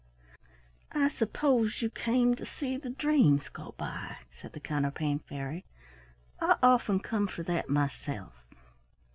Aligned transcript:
"I 0.91 1.09
suppose 1.09 1.83
you 1.83 1.91
came 1.91 2.33
to 2.37 2.43
see 2.43 2.75
the 2.75 2.89
dreams 2.89 3.49
go 3.49 3.75
by," 3.77 4.17
said 4.31 4.53
the 4.53 4.59
Counterpane 4.59 5.19
Fairy. 5.19 5.63
"I 6.41 6.55
often 6.63 6.99
come 7.01 7.27
for 7.27 7.43
that 7.43 7.69
myself." 7.69 8.33